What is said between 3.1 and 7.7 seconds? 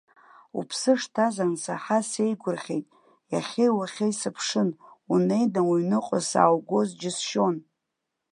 иахьеи-уахеи сыԥшын, унеины уҩныҟа сааугоз џьысшьон.